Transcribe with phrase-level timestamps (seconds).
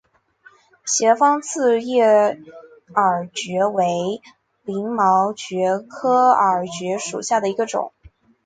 [0.83, 2.03] 斜方刺叶
[2.95, 4.19] 耳蕨为
[4.63, 7.91] 鳞毛蕨科耳蕨属下的一个种。